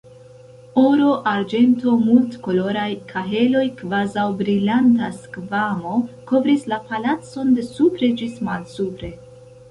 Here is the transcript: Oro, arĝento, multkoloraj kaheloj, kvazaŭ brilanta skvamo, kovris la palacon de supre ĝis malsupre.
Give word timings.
Oro, 0.83 1.07
arĝento, 1.31 1.91
multkoloraj 2.05 2.85
kaheloj, 3.11 3.61
kvazaŭ 3.81 4.23
brilanta 4.39 5.09
skvamo, 5.17 5.93
kovris 6.31 6.65
la 6.73 6.79
palacon 6.87 7.53
de 7.59 7.67
supre 7.69 8.11
ĝis 8.23 8.41
malsupre. 8.49 9.11